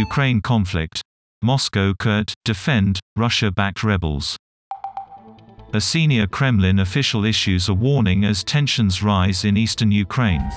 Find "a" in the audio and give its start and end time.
5.74-5.80, 7.68-7.74